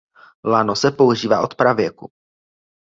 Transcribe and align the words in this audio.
Lano 0.43 0.75
se 0.75 0.91
používá 0.91 1.41
od 1.41 1.55
pravěku. 1.55 2.11